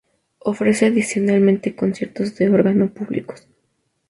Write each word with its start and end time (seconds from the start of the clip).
Ofrece 0.39 0.87
adicionalmente 0.87 1.75
conciertos 1.75 2.35
de 2.35 2.49
órgano 2.49 2.89
públicos. 2.91 3.47